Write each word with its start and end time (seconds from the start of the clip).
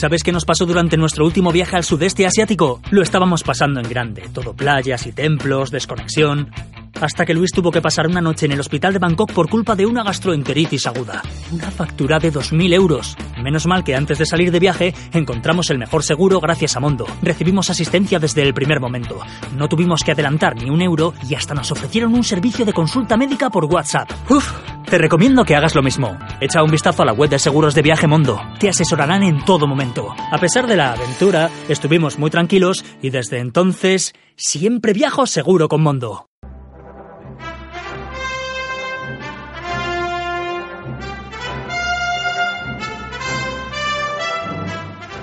¿Sabes 0.00 0.22
qué 0.22 0.32
nos 0.32 0.46
pasó 0.46 0.64
durante 0.64 0.96
nuestro 0.96 1.26
último 1.26 1.52
viaje 1.52 1.76
al 1.76 1.84
sudeste 1.84 2.26
asiático? 2.26 2.80
Lo 2.90 3.02
estábamos 3.02 3.42
pasando 3.42 3.80
en 3.80 3.88
grande, 3.90 4.22
todo 4.32 4.54
playas 4.54 5.06
y 5.06 5.12
templos, 5.12 5.70
desconexión. 5.70 6.50
Hasta 7.00 7.24
que 7.24 7.32
Luis 7.32 7.50
tuvo 7.52 7.70
que 7.70 7.80
pasar 7.80 8.06
una 8.06 8.20
noche 8.20 8.44
en 8.44 8.52
el 8.52 8.60
hospital 8.60 8.92
de 8.92 8.98
Bangkok 8.98 9.32
por 9.32 9.48
culpa 9.48 9.74
de 9.74 9.86
una 9.86 10.02
gastroenteritis 10.02 10.86
aguda. 10.86 11.22
Una 11.50 11.70
factura 11.70 12.18
de 12.18 12.30
2.000 12.30 12.74
euros. 12.74 13.16
Menos 13.42 13.66
mal 13.66 13.84
que 13.84 13.94
antes 13.94 14.18
de 14.18 14.26
salir 14.26 14.52
de 14.52 14.58
viaje 14.58 14.94
encontramos 15.12 15.70
el 15.70 15.78
mejor 15.78 16.02
seguro 16.04 16.40
gracias 16.40 16.76
a 16.76 16.80
Mondo. 16.80 17.06
Recibimos 17.22 17.70
asistencia 17.70 18.18
desde 18.18 18.42
el 18.42 18.52
primer 18.52 18.80
momento. 18.80 19.18
No 19.56 19.66
tuvimos 19.66 20.02
que 20.04 20.12
adelantar 20.12 20.56
ni 20.56 20.68
un 20.68 20.82
euro 20.82 21.14
y 21.26 21.34
hasta 21.34 21.54
nos 21.54 21.72
ofrecieron 21.72 22.12
un 22.12 22.22
servicio 22.22 22.66
de 22.66 22.74
consulta 22.74 23.16
médica 23.16 23.48
por 23.48 23.64
WhatsApp. 23.64 24.10
Uf, 24.28 24.52
te 24.84 24.98
recomiendo 24.98 25.44
que 25.44 25.56
hagas 25.56 25.74
lo 25.74 25.82
mismo. 25.82 26.18
Echa 26.38 26.62
un 26.62 26.70
vistazo 26.70 27.02
a 27.02 27.06
la 27.06 27.14
web 27.14 27.30
de 27.30 27.38
seguros 27.38 27.74
de 27.74 27.82
viaje 27.82 28.06
Mondo. 28.06 28.40
Te 28.58 28.68
asesorarán 28.68 29.22
en 29.22 29.42
todo 29.46 29.66
momento. 29.66 30.14
A 30.30 30.38
pesar 30.38 30.66
de 30.66 30.76
la 30.76 30.92
aventura, 30.92 31.50
estuvimos 31.68 32.18
muy 32.18 32.30
tranquilos 32.30 32.84
y 33.00 33.08
desde 33.08 33.38
entonces 33.38 34.12
siempre 34.36 34.92
viajo 34.92 35.26
seguro 35.26 35.68
con 35.68 35.82
Mondo. 35.82 36.29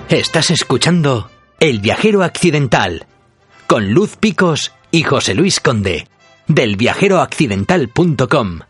Estás 0.08 0.50
escuchando 0.50 1.30
El 1.60 1.80
viajero 1.80 2.22
accidental 2.22 3.04
con 3.66 3.92
Luz 3.92 4.16
Picos 4.16 4.72
y 4.90 5.02
José 5.02 5.34
Luis 5.34 5.60
Conde 5.60 6.08
del 6.46 6.76
viajeroaccidental.com 6.76 8.60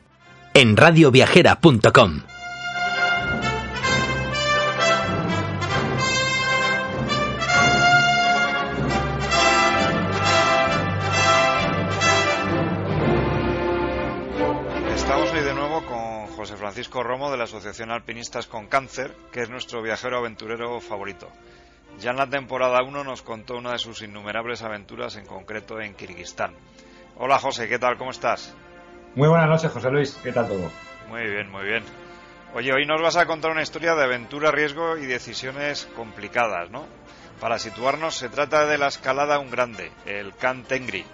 en 0.54 0.76
radioviajera.com. 0.76 2.22
Francisco 16.88 17.06
Romo 17.06 17.30
de 17.30 17.36
la 17.36 17.44
Asociación 17.44 17.90
Alpinistas 17.90 18.46
con 18.46 18.66
Cáncer, 18.66 19.14
que 19.30 19.42
es 19.42 19.50
nuestro 19.50 19.82
viajero 19.82 20.16
aventurero 20.16 20.80
favorito. 20.80 21.28
Ya 22.00 22.12
en 22.12 22.16
la 22.16 22.30
temporada 22.30 22.82
1 22.82 23.04
nos 23.04 23.20
contó 23.20 23.58
una 23.58 23.72
de 23.72 23.78
sus 23.78 24.00
innumerables 24.00 24.62
aventuras, 24.62 25.16
en 25.16 25.26
concreto 25.26 25.78
en 25.82 25.92
Kirguistán. 25.92 26.54
Hola 27.18 27.38
José, 27.38 27.68
¿qué 27.68 27.78
tal? 27.78 27.98
¿Cómo 27.98 28.10
estás? 28.10 28.56
Muy 29.14 29.28
buenas 29.28 29.50
noches, 29.50 29.70
José 29.70 29.90
Luis. 29.90 30.18
¿Qué 30.22 30.32
tal 30.32 30.48
todo? 30.48 30.70
Muy 31.10 31.28
bien, 31.28 31.50
muy 31.50 31.64
bien. 31.64 31.84
Oye, 32.54 32.72
hoy 32.72 32.86
nos 32.86 33.02
vas 33.02 33.18
a 33.18 33.26
contar 33.26 33.50
una 33.50 33.60
historia 33.60 33.94
de 33.94 34.04
aventura, 34.04 34.50
riesgo 34.50 34.96
y 34.96 35.04
decisiones 35.04 35.86
complicadas, 35.94 36.70
¿no? 36.70 36.86
Para 37.38 37.58
situarnos, 37.58 38.14
se 38.14 38.30
trata 38.30 38.64
de 38.64 38.78
la 38.78 38.86
escalada 38.86 39.38
un 39.40 39.50
grande, 39.50 39.92
el 40.06 40.34
Can 40.36 40.62
Tengri. 40.62 41.04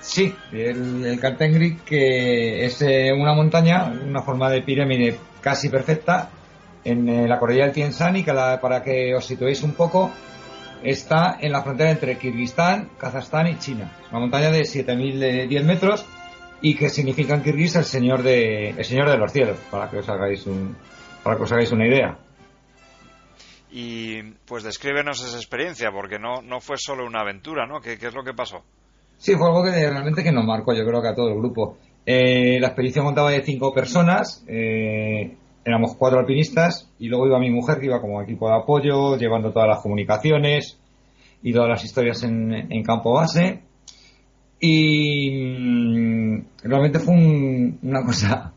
Sí, 0.00 0.34
el, 0.52 1.04
el 1.04 1.78
que 1.84 2.64
es 2.64 2.80
eh, 2.82 3.12
una 3.12 3.34
montaña, 3.34 3.86
una 3.86 4.22
forma 4.22 4.48
de 4.48 4.62
pirámide 4.62 5.18
casi 5.40 5.68
perfecta, 5.68 6.30
en 6.84 7.08
eh, 7.08 7.28
la 7.28 7.38
cordillera 7.38 7.66
del 7.66 7.74
Tien 7.74 7.90
Shan 7.90 8.16
y 8.16 8.24
que 8.24 8.32
la- 8.32 8.60
para 8.60 8.82
que 8.82 9.14
os 9.14 9.26
situéis 9.26 9.62
un 9.62 9.72
poco, 9.72 10.10
está 10.82 11.36
en 11.40 11.52
la 11.52 11.62
frontera 11.62 11.90
entre 11.90 12.16
Kirguistán, 12.16 12.90
Kazajstán 12.98 13.48
y 13.48 13.58
China. 13.58 13.90
Es 14.04 14.10
una 14.10 14.20
montaña 14.20 14.50
de 14.50 14.60
7.010 14.62 15.64
metros 15.64 16.06
y 16.62 16.74
que 16.76 16.88
significa 16.88 17.34
en 17.34 17.42
kirguís 17.42 17.74
el 17.76 17.84
señor 17.84 18.22
de 18.22 18.70
el 18.70 18.84
señor 18.84 19.10
de 19.10 19.18
los 19.18 19.32
cielos, 19.32 19.58
para 19.70 19.90
que 19.90 19.98
os 19.98 20.08
hagáis 20.08 20.46
un 20.46 20.76
para 21.22 21.36
que 21.36 21.42
os 21.42 21.52
hagáis 21.52 21.72
una 21.72 21.86
idea. 21.86 22.18
Y 23.70 24.22
pues 24.46 24.62
descríbenos 24.62 25.22
esa 25.22 25.36
experiencia, 25.36 25.90
porque 25.92 26.18
no, 26.18 26.40
no 26.42 26.60
fue 26.60 26.76
solo 26.78 27.04
una 27.04 27.20
aventura, 27.20 27.66
¿no? 27.66 27.80
¿Qué, 27.80 27.98
qué 27.98 28.06
es 28.06 28.14
lo 28.14 28.24
que 28.24 28.32
pasó? 28.32 28.64
Sí, 29.18 29.34
fue 29.34 29.46
algo 29.48 29.64
que 29.64 29.70
realmente 29.72 30.22
que 30.22 30.32
nos 30.32 30.44
marcó, 30.44 30.72
yo 30.74 30.84
creo 30.86 31.02
que 31.02 31.08
a 31.08 31.14
todo 31.14 31.28
el 31.28 31.38
grupo. 31.38 31.76
Eh, 32.06 32.58
la 32.60 32.68
expedición 32.68 33.04
contaba 33.04 33.30
de 33.30 33.42
cinco 33.42 33.74
personas, 33.74 34.44
eh, 34.48 35.34
éramos 35.64 35.94
cuatro 35.96 36.20
alpinistas 36.20 36.88
y 36.98 37.08
luego 37.08 37.26
iba 37.26 37.38
mi 37.38 37.50
mujer 37.50 37.78
que 37.78 37.86
iba 37.86 38.00
como 38.00 38.22
equipo 38.22 38.48
de 38.48 38.56
apoyo, 38.56 39.16
llevando 39.16 39.52
todas 39.52 39.68
las 39.68 39.80
comunicaciones 39.82 40.78
y 41.42 41.52
todas 41.52 41.68
las 41.68 41.84
historias 41.84 42.22
en, 42.22 42.52
en 42.72 42.82
campo 42.82 43.12
base. 43.12 43.60
Y 44.60 45.30
mm, 45.30 46.44
realmente 46.64 46.98
fue 46.98 47.14
un- 47.14 47.78
una 47.82 48.04
cosa 48.04 48.52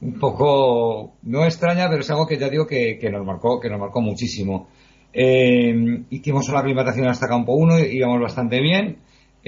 un 0.00 0.18
poco 0.18 1.14
no 1.22 1.44
extraña, 1.44 1.88
pero 1.88 2.00
es 2.02 2.10
algo 2.10 2.26
que 2.26 2.38
ya 2.38 2.48
digo 2.48 2.66
que, 2.66 2.98
nos 3.10 3.26
marcó, 3.26 3.60
que 3.60 3.68
nos 3.68 3.80
marcó 3.80 4.00
muchísimo. 4.00 4.68
Eh, 5.12 6.02
hicimos 6.10 6.48
una 6.48 6.60
aclimatación 6.60 7.08
hasta 7.08 7.28
campo 7.28 7.54
1, 7.54 7.80
íbamos 7.80 8.20
bastante 8.20 8.60
bien. 8.60 8.98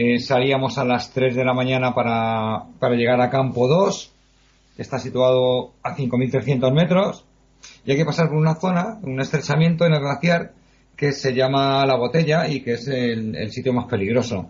Eh, 0.02 0.18
salíamos 0.18 0.78
a 0.78 0.84
las 0.86 1.12
3 1.12 1.36
de 1.36 1.44
la 1.44 1.52
mañana 1.52 1.94
para, 1.94 2.64
para 2.78 2.94
llegar 2.94 3.20
a 3.20 3.28
campo 3.28 3.68
2, 3.68 4.10
que 4.74 4.80
está 4.80 4.98
situado 4.98 5.74
a 5.82 5.94
5.300 5.94 6.72
metros. 6.72 7.26
Y 7.84 7.90
hay 7.90 7.98
que 7.98 8.06
pasar 8.06 8.28
por 8.28 8.38
una 8.38 8.54
zona, 8.54 8.98
un 9.02 9.20
estrechamiento 9.20 9.84
en 9.84 9.92
el 9.92 10.00
glaciar, 10.00 10.54
que 10.96 11.12
se 11.12 11.34
llama 11.34 11.84
La 11.84 11.98
Botella 11.98 12.48
y 12.48 12.62
que 12.62 12.72
es 12.72 12.88
el, 12.88 13.36
el 13.36 13.50
sitio 13.50 13.74
más 13.74 13.84
peligroso. 13.88 14.48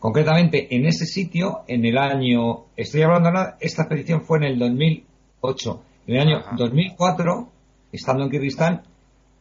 Concretamente, 0.00 0.74
en 0.74 0.84
ese 0.86 1.06
sitio, 1.06 1.60
en 1.68 1.84
el 1.84 1.96
año, 1.96 2.64
estoy 2.76 3.02
hablando 3.02 3.28
ahora, 3.28 3.58
esta 3.60 3.82
expedición 3.82 4.22
fue 4.22 4.38
en 4.38 4.44
el 4.44 4.58
2008. 4.58 5.82
En 6.08 6.14
el 6.16 6.20
año 6.20 6.38
Ajá. 6.38 6.56
2004, 6.58 7.48
estando 7.92 8.24
en 8.24 8.30
Kirguistán, 8.30 8.82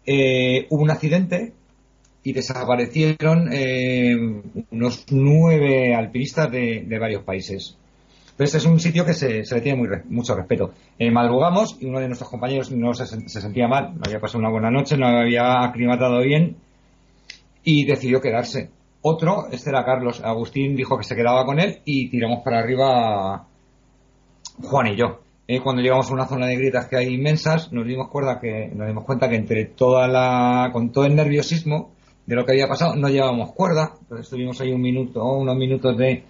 eh, 0.05 0.67
hubo 0.69 0.83
un 0.83 0.91
accidente 0.91 1.53
y 2.23 2.33
desaparecieron 2.33 3.49
eh, 3.51 4.15
unos 4.71 5.05
nueve 5.11 5.95
alpinistas 5.95 6.51
de, 6.51 6.97
varios 6.99 7.23
países. 7.23 7.77
Pero 8.35 8.45
este 8.45 8.57
es 8.57 8.65
un 8.65 8.79
sitio 8.79 9.05
que 9.05 9.13
se, 9.13 9.43
le 9.43 9.61
tiene 9.61 10.03
mucho 10.05 10.35
respeto. 10.35 10.73
Eh, 10.97 11.11
madrugamos 11.11 11.77
y 11.79 11.85
uno 11.85 11.99
de 11.99 12.07
nuestros 12.07 12.29
compañeros 12.29 12.71
no 12.71 12.93
se, 12.93 13.05
se 13.05 13.41
sentía 13.41 13.67
mal, 13.67 13.95
no 13.95 14.01
había 14.05 14.19
pasado 14.19 14.39
una 14.39 14.49
buena 14.49 14.71
noche, 14.71 14.97
no 14.97 15.07
había 15.07 15.63
aclimatado 15.63 16.21
bien 16.21 16.55
y 17.63 17.85
decidió 17.85 18.21
quedarse. 18.21 18.69
Otro, 19.01 19.47
este 19.51 19.69
era 19.69 19.85
Carlos, 19.85 20.21
Agustín 20.23 20.75
dijo 20.75 20.97
que 20.97 21.03
se 21.03 21.15
quedaba 21.15 21.45
con 21.45 21.59
él 21.59 21.79
y 21.85 22.09
tiramos 22.09 22.41
para 22.43 22.59
arriba 22.59 23.45
Juan 24.61 24.87
y 24.87 24.97
yo. 24.97 25.21
Eh, 25.47 25.61
cuando 25.61 25.81
llegamos 25.81 26.09
a 26.09 26.13
una 26.13 26.27
zona 26.27 26.47
de 26.47 26.57
grietas 26.57 26.87
que 26.87 26.97
hay 26.97 27.13
inmensas, 27.13 27.71
nos 27.71 27.87
dimos 27.87 28.09
cuenta 28.09 28.39
que 28.39 28.69
nos 28.73 28.87
dimos 28.87 29.05
cuenta 29.05 29.29
que 29.29 29.35
entre 29.35 29.65
toda 29.65 30.07
la 30.07 30.69
con 30.71 30.91
todo 30.91 31.05
el 31.05 31.15
nerviosismo 31.15 31.91
de 32.29 32.35
lo 32.35 32.45
que 32.45 32.51
había 32.51 32.67
pasado 32.67 32.95
no 32.95 33.09
llevábamos 33.09 33.53
cuerda, 33.53 33.93
entonces 34.01 34.27
estuvimos 34.27 34.61
ahí 34.61 34.71
un 34.71 34.81
minuto, 34.81 35.25
unos 35.25 35.55
minutos 35.55 35.97
de 35.97 36.23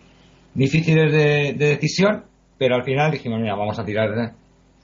difíciles 0.53 1.11
de, 1.11 1.53
de 1.53 1.75
decisión, 1.75 2.23
pero 2.57 2.75
al 2.75 2.85
final 2.85 3.11
dijimos 3.11 3.41
mira 3.41 3.55
vamos 3.55 3.77
a 3.77 3.83
tirar 3.83 4.33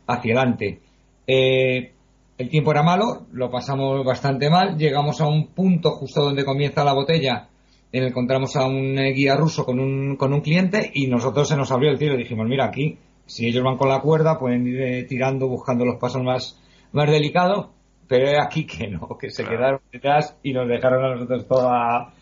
hacia 0.08 0.34
adelante. 0.34 0.82
Eh, 1.26 1.94
el 2.38 2.50
tiempo 2.50 2.72
era 2.72 2.84
malo, 2.84 3.28
lo 3.32 3.50
pasamos 3.50 4.04
bastante 4.04 4.50
mal, 4.50 4.78
llegamos 4.78 5.22
a 5.22 5.28
un 5.28 5.48
punto 5.54 5.92
justo 5.92 6.22
donde 6.22 6.44
comienza 6.44 6.84
la 6.84 6.92
botella, 6.92 7.48
en 7.94 8.04
el 8.04 8.10
encontramos 8.10 8.58
a 8.58 8.68
un 8.68 9.00
eh, 9.00 9.14
guía 9.14 9.38
ruso 9.38 9.64
con 9.64 9.80
un, 9.80 10.18
con 10.18 10.34
un 10.34 10.42
cliente 10.42 10.92
y 10.94 11.08
nosotros 11.08 11.48
se 11.48 11.56
nos 11.56 11.72
abrió 11.72 11.92
el 11.92 11.98
cielo 11.98 12.16
y 12.16 12.24
dijimos 12.24 12.46
mira 12.46 12.66
aquí 12.66 12.98
si 13.26 13.48
ellos 13.48 13.64
van 13.64 13.78
con 13.78 13.88
la 13.88 14.02
cuerda 14.02 14.38
pueden 14.38 14.68
ir 14.68 14.82
eh, 14.82 15.04
tirando 15.04 15.48
buscando 15.48 15.86
los 15.86 15.96
pasos 15.96 16.22
más, 16.24 16.62
más 16.92 17.10
delicados, 17.10 17.68
pero 18.08 18.42
aquí 18.42 18.66
que 18.66 18.88
no, 18.88 19.18
que 19.20 19.30
se 19.32 19.44
Claro. 19.44 19.58
quedaron 19.58 19.82
detrás 19.92 20.36
y 20.44 20.54
nos 20.54 20.68
dejaron 20.68 21.04
a 21.06 21.14
nosotros 21.16 21.48
toda, 21.48 22.14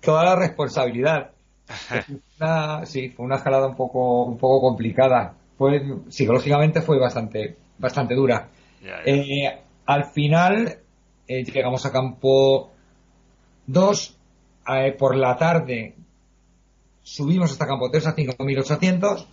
toda 0.00 0.24
la 0.24 0.36
responsabilidad. 0.36 1.30
Una- 2.40 2.84
sí, 2.86 3.08
fue 3.10 3.24
una 3.24 3.36
escalada 3.36 3.66
un 3.68 3.76
poco, 3.76 4.24
un 4.24 4.36
poco 4.38 4.60
complicada. 4.68 5.34
Fue, 5.56 5.82
psicológicamente 6.08 6.82
fue 6.82 6.98
bastante, 6.98 7.56
bastante 7.78 8.14
dura. 8.14 8.48
Ya, 8.82 9.02
ya. 9.04 9.12
Eh, 9.12 9.60
al 9.86 10.04
final 10.06 10.78
eh, 11.28 11.44
llegamos 11.44 11.86
a 11.86 11.92
campo 11.92 12.70
2. 13.66 14.18
eh, 14.68 14.92
por 14.98 15.16
la 15.16 15.36
tarde 15.36 15.94
subimos 17.02 17.52
hasta 17.52 17.66
campo 17.66 17.90
3 17.90 18.06
a 18.08 18.16
5.800. 18.16 19.26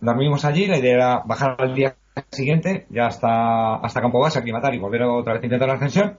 Dormimos 0.00 0.44
allí. 0.44 0.66
La 0.66 0.78
idea 0.78 0.94
era 0.94 1.22
bajar 1.24 1.56
al 1.58 1.74
día 1.74 1.96
siguiente, 2.30 2.86
ya 2.90 3.06
hasta, 3.06 3.76
hasta 3.76 4.00
campo 4.00 4.20
base, 4.20 4.38
aclimatar 4.38 4.74
y 4.74 4.78
volver 4.78 5.02
otra 5.02 5.34
vez 5.34 5.42
a 5.42 5.46
intentar 5.46 5.68
la 5.68 5.74
ascensión. 5.74 6.16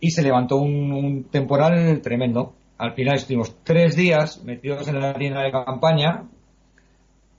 y 0.00 0.10
se 0.10 0.22
levantó 0.22 0.56
un, 0.56 1.24
temporal 1.30 2.00
tremendo. 2.02 2.54
Al 2.78 2.92
final 2.92 3.16
estuvimos 3.16 3.56
tres 3.64 3.96
días 3.96 4.42
metidos 4.44 4.86
en 4.88 5.00
la 5.00 5.14
tienda 5.14 5.42
de 5.42 5.50
campaña, 5.50 6.24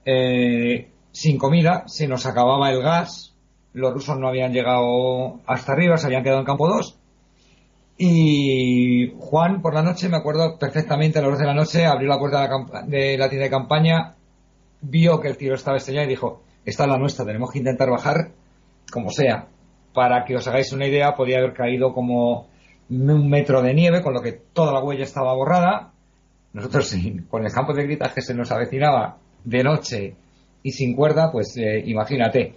eh, 0.06 0.90
sin 1.12 1.38
comida, 1.38 1.84
se 1.88 2.08
nos 2.08 2.26
acababa 2.26 2.72
el 2.72 2.82
gas, 2.82 3.36
los 3.74 3.94
rusos 3.94 4.18
no 4.18 4.28
habían 4.28 4.54
llegado 4.54 5.40
hasta 5.46 5.74
arriba, 5.74 5.98
se 5.98 6.08
habían 6.08 6.24
quedado 6.24 6.40
en 6.40 6.46
campo 6.46 6.68
2. 6.68 6.98
Y 8.00 9.14
Juan, 9.20 9.62
por 9.62 9.74
la 9.74 9.84
noche, 9.84 10.10
me 10.10 10.18
acuerdo 10.18 10.58
perfectamente, 10.58 11.20
a 11.20 11.22
las 11.22 11.32
2 11.32 11.40
de 11.40 11.46
la 11.46 11.54
noche, 11.54 11.86
abrió 11.86 12.10
la 12.10 12.20
puerta 12.20 12.42
de 12.42 12.48
la, 12.48 12.82
de 12.84 13.18
la 13.18 13.30
tienda 13.30 13.46
de 13.46 13.52
campaña, 13.52 14.16
vio 14.82 15.20
que 15.20 15.28
el 15.28 15.38
tiro 15.38 15.56
estaba 15.56 15.78
estrellado 15.78 16.06
y 16.06 16.10
dijo, 16.10 16.42
esta 16.68 16.84
es 16.84 16.90
la 16.90 16.98
nuestra, 16.98 17.26
tenemos 17.26 17.50
que 17.50 17.60
intentar 17.60 17.90
bajar 17.90 18.32
como 18.92 19.10
sea. 19.10 19.48
Para 19.94 20.26
que 20.26 20.36
os 20.36 20.46
hagáis 20.50 20.74
una 20.74 20.86
idea, 20.86 21.14
podía 21.16 21.38
haber 21.38 21.54
caído 21.54 21.94
como 21.94 22.50
un 22.90 23.30
metro 23.30 23.62
de 23.62 23.74
nieve, 23.74 24.04
con 24.04 24.14
lo 24.14 24.22
que 24.22 24.34
toda 24.34 24.74
la 24.74 24.84
huella 24.84 25.06
estaba 25.06 25.34
borrada. 25.34 25.94
Nosotros, 26.52 26.94
con 27.30 27.46
el 27.46 27.54
campo 27.54 27.74
de 27.74 27.86
gritas 27.86 28.14
que 28.14 28.22
se 28.22 28.34
nos 28.34 28.52
avecinaba 28.52 29.18
de 29.46 29.64
noche 29.64 30.16
y 30.62 30.72
sin 30.74 30.94
cuerda, 30.94 31.32
pues 31.32 31.56
eh, 31.56 31.84
imagínate. 31.86 32.56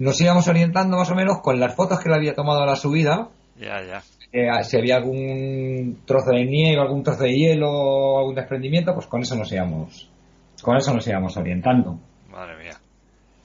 Nos 0.00 0.20
íbamos 0.20 0.48
orientando 0.48 0.96
más 0.96 1.10
o 1.12 1.14
menos 1.14 1.40
con 1.40 1.60
las 1.60 1.76
fotos 1.76 2.00
que 2.00 2.08
le 2.08 2.16
había 2.16 2.34
tomado 2.34 2.62
a 2.62 2.66
la 2.66 2.74
subida. 2.74 3.28
Ya, 3.56 3.80
ya. 3.80 4.02
Eh, 4.32 4.48
si 4.64 4.76
había 4.76 4.96
algún 4.96 6.00
trozo 6.04 6.30
de 6.32 6.44
nieve, 6.46 6.80
algún 6.80 7.04
trozo 7.04 7.22
de 7.22 7.32
hielo, 7.32 8.18
algún 8.18 8.34
desprendimiento, 8.34 8.92
pues 8.92 9.06
con 9.06 9.20
eso 9.20 9.36
nos 9.36 9.52
íbamos, 9.52 10.10
con 10.60 10.76
eso 10.76 10.92
nos 10.92 11.06
íbamos 11.06 11.36
orientando. 11.36 11.96
Madre 12.28 12.56
mía. 12.56 12.80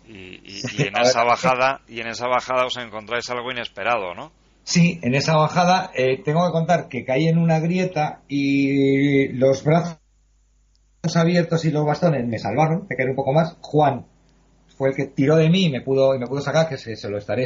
Y, 0.07 0.42
en 0.81 0.98
esa 0.98 1.24
bajada, 1.24 1.81
y 1.88 2.00
en 2.00 2.07
esa 2.07 2.27
bajada 2.27 2.65
os 2.65 2.77
encontráis 2.77 3.30
algo 3.30 3.51
inesperado, 3.51 4.15
¿no? 4.15 4.31
Sí, 4.63 5.00
en 5.01 5.15
esa 5.15 5.36
bajada 5.36 5.92
eh, 5.95 6.21
tengo 6.24 6.45
que 6.45 6.51
contar 6.51 6.88
que 6.88 7.06
caí 7.06 7.27
en 7.27 7.38
una 7.38 7.59
grieta 7.59 8.21
y 8.27 9.30
los 9.33 9.63
brazos 9.63 9.98
abiertos 11.15 11.63
y 11.65 11.71
los 11.71 11.86
bastones 11.86 12.27
me 12.27 12.39
salvaron, 12.39 12.86
me 12.89 12.95
quedé 12.95 13.09
un 13.09 13.15
poco 13.15 13.33
más. 13.33 13.57
Juan 13.62 14.06
fue 14.77 14.89
el 14.89 14.95
que 14.95 15.06
tiró 15.06 15.36
de 15.36 15.50
mí 15.50 15.65
y 15.65 15.71
me 15.71 15.81
pudo, 15.81 16.15
y 16.15 16.19
me 16.19 16.27
pudo 16.27 16.42
sacar, 16.42 16.68
que 16.68 16.77
se, 16.77 16.95
se 16.95 17.10
lo 17.10 17.18
estaré 17.18 17.45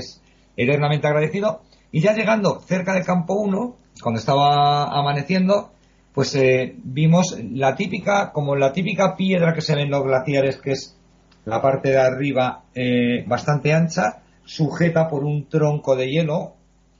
eternamente 0.57 1.07
agradecido. 1.07 1.61
Y 1.91 2.01
ya 2.01 2.13
llegando 2.13 2.59
cerca 2.59 2.93
del 2.93 3.05
campo 3.05 3.35
1, 3.35 3.75
cuando 4.01 4.19
estaba 4.19 4.85
amaneciendo, 4.85 5.71
pues 6.13 6.35
eh, 6.35 6.75
vimos 6.83 7.37
la 7.51 7.75
típica, 7.75 8.31
como 8.31 8.55
la 8.55 8.73
típica 8.73 9.15
piedra 9.15 9.53
que 9.53 9.61
se 9.61 9.75
ve 9.75 9.83
en 9.83 9.91
los 9.91 10.03
glaciares, 10.03 10.57
que 10.57 10.71
es 10.71 10.97
la 11.45 11.61
parte 11.61 11.89
de 11.89 11.99
arriba 11.99 12.63
eh, 12.75 13.23
bastante 13.27 13.73
ancha, 13.73 14.21
sujeta 14.45 15.07
por 15.07 15.23
un 15.23 15.47
tronco 15.47 15.95
de 15.95 16.09
hielo. 16.09 16.53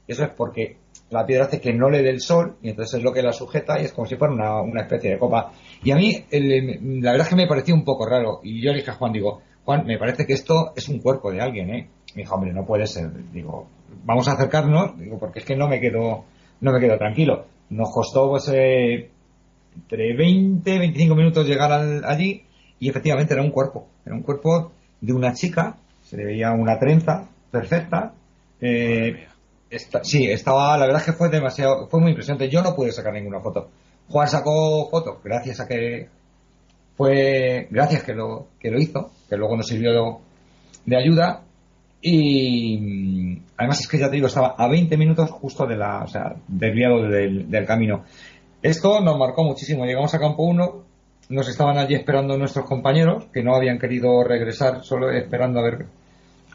Eso 0.08 0.24
es 0.24 0.30
porque 0.30 0.78
la 1.10 1.26
piedra 1.26 1.46
hace 1.46 1.62
que 1.62 1.74
no 1.74 1.90
le 1.90 2.02
dé 2.02 2.10
el 2.10 2.22
sol 2.22 2.58
y 2.62 2.70
entonces 2.70 3.00
es 3.00 3.04
lo 3.04 3.14
que 3.14 3.22
la 3.22 3.34
sujeta 3.34 3.80
y 3.80 3.86
es 3.86 3.94
como 3.94 4.08
si 4.08 4.16
fuera 4.16 4.34
una, 4.34 4.82
especie 4.82 5.12
de 5.12 5.20
copa. 5.20 5.52
Y 5.84 5.92
a 5.92 5.96
mí 5.96 6.26
la 6.32 7.12
verdad 7.12 7.28
es 7.28 7.30
que 7.30 7.36
me 7.36 7.48
pareció 7.48 7.76
un 7.76 7.84
poco 7.84 8.06
raro 8.06 8.40
y 8.44 8.62
yo 8.62 8.72
le 8.72 8.80
dije 8.80 8.92
a 8.92 8.96
Juan, 8.96 9.12
digo, 9.12 9.42
Juan, 9.64 9.86
me 9.86 9.98
parece 9.98 10.26
que 10.26 10.34
esto 10.34 10.74
es 10.76 10.90
un 10.90 11.00
cuerpo 11.00 11.32
de 11.32 11.42
alguien, 11.42 11.70
¿eh? 11.70 11.90
Me 12.16 12.24
dijo, 12.24 12.36
hombre, 12.36 12.52
no 12.52 12.66
puede 12.66 12.88
ser. 12.88 13.10
Digo, 13.32 13.68
vamos 14.04 14.28
a 14.28 14.34
acercarnos, 14.34 14.98
digo, 14.98 15.20
porque 15.20 15.40
es 15.40 15.46
que 15.46 15.56
no 15.56 15.68
me 15.68 15.80
quedo, 15.80 16.26
no 16.62 16.72
me 16.72 16.80
quedo 16.80 16.98
tranquilo. 16.98 17.46
Nos 17.70 17.90
costó 17.94 18.30
pues 18.30 18.50
eh, 18.54 19.10
entre 19.76 20.16
20, 20.16 20.80
25 20.80 21.16
minutos 21.16 21.48
llegar 21.48 21.72
allí 22.06 22.44
y 22.82 22.90
efectivamente 22.90 23.36
era 23.36 23.44
un 23.44 23.52
cuerpo, 23.52 23.88
era 24.04 24.16
un 24.16 24.24
cuerpo 24.24 24.72
de 25.00 25.14
una 25.14 25.34
chica, 25.34 25.78
se 26.04 26.18
le 26.18 26.26
veía 26.26 26.52
una 26.52 26.80
trenza 26.80 27.28
perfecta. 27.52 28.12
Eh, 28.60 29.28
sí, 30.02 30.26
estaba, 30.26 30.76
la 30.80 30.88
verdad 30.88 31.02
es 31.02 31.06
que 31.06 31.14
fue 31.14 31.30
demasiado, 31.30 31.88
fue 31.88 32.02
muy 32.02 32.10
impresionante. 32.10 32.50
Yo 32.50 32.64
no 32.64 32.76
pude 32.76 32.92
sacar 32.92 33.14
ninguna 33.14 33.40
foto. 33.40 33.70
Juan 34.10 34.28
sacó 34.28 34.90
fotos 34.90 35.20
gracias 35.24 35.60
a 35.60 35.68
que 35.68 36.10
fue, 36.98 37.68
gracias 37.70 38.02
que 38.02 38.16
lo, 38.16 38.48
que 38.60 38.72
lo 38.72 38.80
hizo, 38.80 39.12
que 39.30 39.38
luego 39.38 39.56
nos 39.56 39.68
sirvió 39.68 40.20
de 40.84 40.98
ayuda. 40.98 41.44
Y 42.02 43.38
además 43.58 43.80
es 43.82 43.88
que 43.88 44.00
ya 44.00 44.10
te 44.10 44.16
digo, 44.16 44.26
estaba 44.26 44.56
a 44.58 44.68
20 44.68 44.98
minutos 44.98 45.30
justo 45.30 45.68
de 45.68 45.78
la, 45.78 46.04
o 46.04 46.08
sea, 46.08 46.34
desviado 46.48 47.04
del, 47.04 47.48
del 47.48 47.66
camino. 47.68 48.06
Esto 48.64 49.02
nos 49.02 49.20
marcó 49.20 49.44
muchísimo. 49.44 49.86
Llegamos 49.86 50.12
a 50.16 50.20
campo 50.20 50.42
1, 50.46 50.91
nos 51.32 51.48
estaban 51.48 51.78
allí 51.78 51.96
esperando 51.96 52.38
nuestros 52.38 52.66
compañeros, 52.66 53.26
que 53.34 53.42
no 53.42 53.56
habían 53.56 53.80
querido 53.80 54.24
regresar, 54.24 54.84
solo 54.84 55.10
esperando 55.12 55.60
a 55.60 55.64
ver 55.64 55.86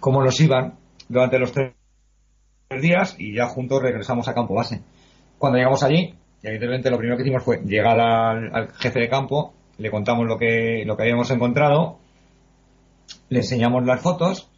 cómo 0.01 0.21
los 0.21 0.39
iban 0.41 0.75
durante 1.09 1.39
los 1.39 1.53
tres 1.53 1.73
días 2.81 3.17
y 3.19 3.35
ya 3.35 3.47
juntos 3.47 3.83
regresamos 3.83 4.29
a 4.29 4.35
campo 4.35 4.55
base. 4.55 4.83
Cuando 5.39 5.57
llegamos 5.57 5.83
allí, 5.83 6.15
evidentemente 6.43 6.91
lo 6.91 6.99
primero 6.99 7.17
que 7.17 7.23
hicimos 7.23 7.43
fue 7.43 7.63
llegar 7.65 7.99
al, 7.99 8.73
jefe 8.75 9.01
de 9.01 9.09
campo, 9.09 9.55
le 9.79 9.91
contamos 9.91 10.27
lo 10.27 10.37
que, 10.37 10.85
lo 10.85 10.97
que 10.97 11.03
habíamos 11.05 11.31
encontrado, 11.31 11.99
le 13.31 13.39
enseñamos 13.39 13.85
las 13.87 14.01
fotos 14.01 14.51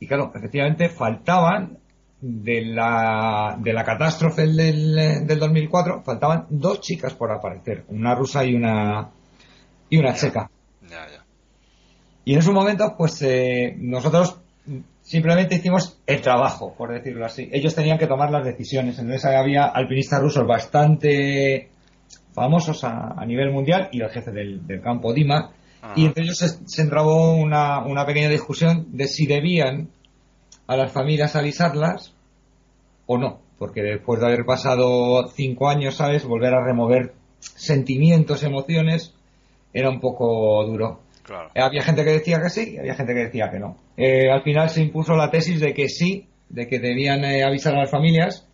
y 0.00 0.06
claro, 0.06 0.32
efectivamente 0.34 0.90
faltaban 0.90 1.78
de 2.20 2.66
la, 2.66 3.56
de 3.58 3.72
la 3.72 3.84
catástrofe 3.84 4.42
del, 4.42 5.26
del 5.26 5.38
2004, 5.38 6.02
faltaban 6.02 6.46
dos 6.50 6.80
chicas 6.80 7.14
por 7.14 7.32
aparecer, 7.32 7.84
una 7.88 8.14
rusa 8.14 8.44
y 8.44 8.54
una, 8.54 9.10
y 9.92 9.98
una 9.98 10.14
checa. 10.14 10.50
Y 12.24 12.32
en 12.32 12.38
esos 12.38 12.54
momentos, 12.54 12.92
pues 12.96 13.20
eh, 13.20 13.74
nosotros 13.76 14.38
simplemente 15.02 15.56
hicimos 15.56 16.00
el 16.06 16.22
trabajo, 16.22 16.74
por 16.74 16.94
decirlo 16.94 17.26
así. 17.26 17.50
Ellos 17.52 17.74
tenían 17.74 17.98
que 17.98 18.06
tomar 18.06 18.30
las 18.30 18.42
decisiones. 18.42 18.98
Entonces 18.98 19.26
había 19.26 19.64
alpinistas 19.64 20.22
rusos 20.22 20.46
bastante 20.46 21.68
famosos 22.32 22.84
a, 22.84 23.22
nivel 23.26 23.50
mundial 23.52 23.90
y 23.92 24.00
el 24.00 24.08
jefe 24.08 24.30
del, 24.30 24.80
campo, 24.82 25.12
Dima. 25.12 25.52
Y 25.94 26.06
entre 26.06 26.24
ellos 26.24 26.38
se, 26.38 26.80
entrabó 26.80 27.34
una, 27.34 27.84
una 27.84 28.06
pequeña 28.06 28.30
discusión 28.30 28.96
de 28.96 29.08
si 29.08 29.26
debían 29.26 29.90
a 30.68 30.76
las 30.78 30.90
familias 30.90 31.36
avisarlas 31.36 32.14
o 33.04 33.18
no. 33.18 33.42
Porque 33.58 33.82
después 33.82 34.20
de 34.20 34.26
haber 34.26 34.46
pasado 34.46 35.28
cinco 35.28 35.68
años, 35.68 35.96
¿sabes? 35.96 36.24
Volver 36.24 36.54
a 36.54 36.64
remover 36.64 37.12
sentimientos, 37.40 38.42
emociones, 38.42 39.14
era 39.72 39.90
un 39.90 40.00
poco 40.00 40.64
duro. 40.64 41.00
Había 41.54 41.82
gente 41.82 42.04
que 42.04 42.10
decía 42.10 42.40
que 42.42 42.50
sí 42.50 42.72
y 42.74 42.78
había 42.78 42.94
gente 42.94 43.14
que 43.14 43.24
decía 43.24 43.50
que 43.50 43.58
no. 43.58 43.76
Eh, 43.96 44.30
al 44.30 44.42
final 44.42 44.68
se 44.70 44.82
impuso 44.82 45.14
la 45.14 45.30
tesis 45.30 45.60
de 45.60 45.72
que 45.72 45.88
sí, 45.88 46.28
de 46.48 46.66
que 46.66 46.78
debían 46.78 47.24
eh, 47.24 47.44
avisar 47.44 47.74
a 47.74 47.80
las 47.80 47.90
familias. 47.90 48.46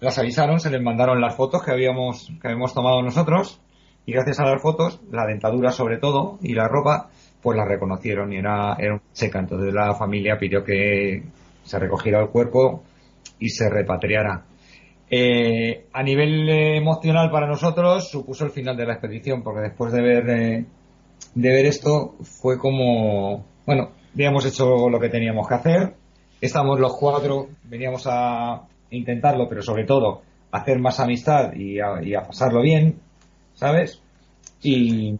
Las 0.00 0.18
avisaron, 0.18 0.60
se 0.60 0.70
les 0.70 0.82
mandaron 0.82 1.20
las 1.20 1.34
fotos 1.36 1.62
que 1.62 1.70
habíamos, 1.70 2.30
que 2.40 2.48
habíamos 2.48 2.74
tomado 2.74 3.02
nosotros 3.02 3.60
y 4.06 4.12
gracias 4.12 4.40
a 4.40 4.44
las 4.44 4.62
fotos, 4.62 5.00
la 5.10 5.26
dentadura 5.26 5.70
sobre 5.70 5.98
todo 5.98 6.38
y 6.42 6.54
la 6.54 6.68
ropa, 6.68 7.10
pues 7.42 7.56
la 7.56 7.64
reconocieron 7.64 8.32
y 8.32 8.38
era, 8.38 8.74
era 8.78 8.94
un 8.94 9.02
seca. 9.12 9.38
Entonces 9.38 9.72
la 9.72 9.94
familia 9.94 10.38
pidió 10.38 10.64
que 10.64 11.22
se 11.62 11.78
recogiera 11.78 12.20
el 12.20 12.28
cuerpo 12.28 12.82
y 13.38 13.48
se 13.50 13.68
repatriara. 13.68 14.44
Eh, 15.12 15.88
a 15.92 16.04
nivel 16.04 16.48
eh, 16.48 16.76
emocional 16.76 17.32
para 17.32 17.48
nosotros 17.48 18.08
supuso 18.08 18.44
el 18.44 18.52
final 18.52 18.76
de 18.76 18.86
la 18.86 18.92
expedición, 18.92 19.42
porque 19.42 19.62
después 19.62 19.92
de 19.92 20.00
ver, 20.00 20.30
eh, 20.30 20.64
de 21.34 21.48
ver 21.48 21.66
esto 21.66 22.14
fue 22.22 22.56
como, 22.56 23.44
bueno, 23.66 23.90
habíamos 24.14 24.46
hecho 24.46 24.88
lo 24.88 25.00
que 25.00 25.08
teníamos 25.08 25.48
que 25.48 25.54
hacer, 25.54 25.94
estamos 26.40 26.78
los 26.78 26.96
cuatro, 26.96 27.48
veníamos 27.64 28.06
a 28.06 28.68
intentarlo, 28.90 29.48
pero 29.48 29.62
sobre 29.62 29.84
todo 29.84 30.22
hacer 30.52 30.78
más 30.78 31.00
amistad 31.00 31.54
y 31.54 31.80
a, 31.80 32.22
pasarlo 32.22 32.62
bien, 32.62 33.00
¿sabes? 33.54 34.00
Y, 34.62 35.18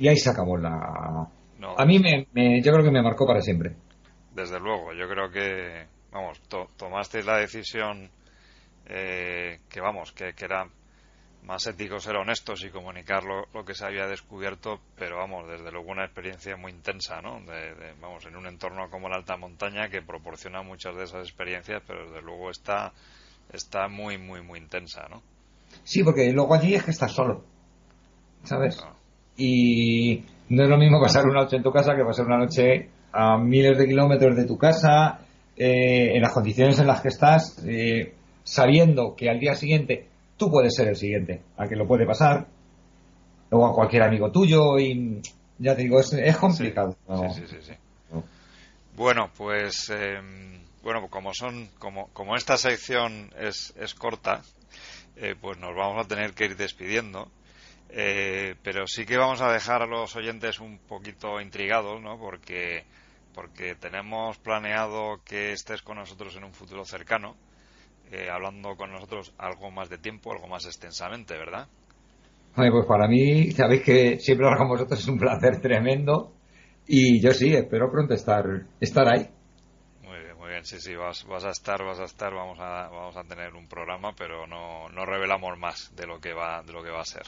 ahí 0.00 0.16
se 0.16 0.30
acabó 0.30 0.56
la... 0.56 1.28
a 1.76 1.84
mí 1.86 2.00
me, 2.00 2.60
yo 2.60 2.72
creo 2.72 2.84
que 2.84 2.90
me 2.90 3.02
marcó 3.02 3.24
para 3.24 3.40
siempre. 3.40 3.76
Desde 4.34 4.58
luego, 4.58 4.92
yo 4.94 5.08
creo 5.08 5.30
que, 5.30 5.86
vamos, 6.10 6.40
tomaste 6.76 7.22
la 7.22 7.38
decisión 7.38 8.10
eh, 8.88 9.60
que 9.68 9.80
vamos, 9.80 10.12
que, 10.12 10.32
que, 10.34 10.44
era 10.44 10.66
más 11.44 11.66
ético 11.66 12.00
ser 12.00 12.16
honestos 12.16 12.64
y 12.64 12.70
comunicar 12.70 13.22
lo, 13.24 13.64
que 13.64 13.74
se 13.74 13.84
había 13.84 14.06
descubierto, 14.06 14.80
pero 14.96 15.18
vamos, 15.18 15.48
desde 15.48 15.70
luego 15.70 15.90
una 15.90 16.04
experiencia 16.04 16.56
muy 16.56 16.72
intensa, 16.72 17.20
¿no? 17.22 17.40
vamos, 18.00 18.26
en 18.26 18.36
un 18.36 18.46
entorno 18.46 18.90
como 18.90 19.08
la 19.08 19.16
alta 19.16 19.36
montaña 19.36 19.88
que 19.88 20.02
proporciona 20.02 20.62
muchas 20.62 20.96
de 20.96 21.04
esas 21.04 21.26
experiencias, 21.26 21.82
pero 21.86 22.06
desde 22.06 22.22
luego 22.22 22.50
está, 22.50 22.92
está 23.52 23.88
muy, 23.88 24.18
muy, 24.18 24.42
muy 24.42 24.58
intensa, 24.58 25.06
¿no? 25.08 25.22
Sí, 25.84 26.02
porque 26.02 26.32
luego 26.32 26.54
allí 26.54 26.74
es 26.74 26.84
que 26.84 26.90
estás 26.90 27.12
solo, 27.12 27.44
¿sabes? 28.42 28.82
Y 29.36 30.24
no 30.48 30.64
es 30.64 30.68
lo 30.68 30.78
mismo 30.78 31.00
pasar 31.00 31.24
una 31.26 31.42
noche 31.42 31.56
en 31.56 31.62
tu 31.62 31.70
casa 31.70 31.94
que 31.94 32.04
pasar 32.04 32.26
una 32.26 32.38
noche 32.38 32.88
a 33.12 33.38
miles 33.38 33.78
de 33.78 33.86
kilómetros 33.86 34.36
de 34.36 34.46
tu 34.46 34.56
casa, 34.56 35.20
eh, 35.56 36.14
en 36.14 36.22
las 36.22 36.32
condiciones 36.32 36.78
en 36.78 36.86
las 36.86 37.00
que 37.00 37.08
estás, 37.08 37.62
eh, 37.66 38.14
sabiendo 38.48 39.14
que 39.14 39.28
al 39.28 39.38
día 39.38 39.54
siguiente 39.54 40.06
tú 40.38 40.50
puedes 40.50 40.74
ser 40.74 40.88
el 40.88 40.96
siguiente, 40.96 41.42
a 41.58 41.68
que 41.68 41.76
lo 41.76 41.86
puede 41.86 42.06
pasar, 42.06 42.46
o 43.50 43.66
a 43.66 43.74
cualquier 43.74 44.02
amigo 44.02 44.30
tuyo, 44.30 44.78
y 44.78 45.20
ya 45.58 45.76
te 45.76 45.82
digo, 45.82 46.00
es, 46.00 46.36
complicado. 46.38 46.96
Sí, 47.34 47.42
sí, 47.46 47.56
sí, 47.60 47.72
bueno, 48.96 49.30
pues 49.36 49.90
em, 49.90 50.60
bueno, 50.82 51.08
como 51.08 51.32
son, 51.32 51.68
como, 51.78 52.08
como 52.08 52.34
esta 52.34 52.56
sección 52.56 53.30
es, 53.38 53.72
es 53.78 53.94
corta, 53.94 54.42
eh, 55.16 55.36
pues 55.40 55.58
nos 55.58 55.76
vamos 55.76 56.04
a 56.04 56.08
tener 56.08 56.32
que 56.32 56.46
ir 56.46 56.56
despidiendo. 56.56 57.30
Eh, 57.90 58.54
pero 58.62 58.86
sí 58.86 59.06
que 59.06 59.16
vamos 59.16 59.40
a 59.40 59.52
dejar 59.52 59.82
a 59.82 59.86
los 59.86 60.16
oyentes 60.16 60.58
un 60.58 60.78
poquito 60.78 61.40
intrigados, 61.40 62.02
¿no? 62.02 62.18
Porque, 62.18 62.84
porque 63.34 63.76
tenemos 63.76 64.36
planeado 64.38 65.20
que 65.24 65.52
estés 65.52 65.80
con 65.82 65.96
nosotros 65.96 66.36
en 66.36 66.44
un 66.44 66.52
futuro 66.52 66.84
cercano, 66.84 67.36
eh, 68.10 68.28
hablando 68.30 68.76
con 68.76 68.90
nosotros 68.92 69.34
algo 69.38 69.70
más 69.70 69.88
de 69.88 69.98
tiempo, 69.98 70.32
algo 70.32 70.48
más 70.48 70.66
extensamente, 70.66 71.34
¿verdad? 71.36 71.68
pues 72.54 72.86
para 72.86 73.06
mí, 73.06 73.52
sabéis 73.52 73.82
que 73.82 74.18
siempre 74.18 74.46
hablar 74.46 74.58
con 74.58 74.68
vosotros 74.68 74.98
es 74.98 75.06
un 75.06 75.18
placer 75.18 75.60
tremendo 75.60 76.32
y 76.86 77.20
yo 77.20 77.32
sí, 77.32 77.54
espero 77.54 77.90
pronto 77.90 78.14
estar, 78.14 78.44
estar 78.80 79.06
ahí. 79.06 79.28
Muy 80.02 80.18
bien, 80.18 80.36
muy 80.36 80.48
bien, 80.48 80.64
sí, 80.64 80.80
sí, 80.80 80.96
vas, 80.96 81.24
vas 81.26 81.44
a 81.44 81.50
estar, 81.50 81.84
vas 81.84 82.00
a 82.00 82.04
estar, 82.04 82.34
vamos 82.34 82.58
a, 82.58 82.88
vamos 82.88 83.16
a 83.16 83.22
tener 83.22 83.54
un 83.54 83.68
programa, 83.68 84.12
pero 84.16 84.46
no, 84.46 84.88
no 84.88 85.04
revelamos 85.04 85.56
más 85.58 85.94
de 85.94 86.06
lo 86.06 86.18
que 86.18 86.32
va, 86.32 86.62
de 86.62 86.72
lo 86.72 86.82
que 86.82 86.90
va 86.90 87.02
a 87.02 87.04
ser. 87.04 87.26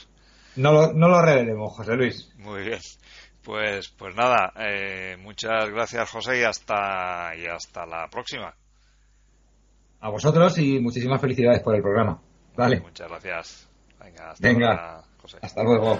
No 0.57 0.73
lo, 0.73 0.91
no 0.91 1.07
lo 1.07 1.21
revelemos, 1.21 1.77
José 1.77 1.95
Luis. 1.95 2.29
Muy 2.37 2.63
bien. 2.63 2.79
Pues, 3.43 3.89
pues 3.89 4.15
nada, 4.15 4.53
eh, 4.55 5.17
muchas 5.19 5.69
gracias 5.69 6.09
José 6.11 6.41
y 6.41 6.43
hasta, 6.43 7.35
y 7.35 7.47
hasta 7.47 7.85
la 7.85 8.07
próxima. 8.07 8.53
A 10.01 10.09
vosotros 10.09 10.57
y 10.57 10.79
muchísimas 10.79 11.21
felicidades 11.21 11.61
por 11.61 11.75
el 11.75 11.81
programa. 11.81 12.19
Vale. 12.55 12.79
Muchas 12.81 13.07
gracias. 13.07 13.69
Venga, 14.03 14.31
hasta 14.31 14.47
Venga, 14.47 15.03
José. 15.21 15.37
Hasta 15.41 15.63
luego. 15.63 15.99